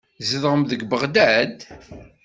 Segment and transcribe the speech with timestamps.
[0.17, 1.55] Tzedɣem deg Beɣdad?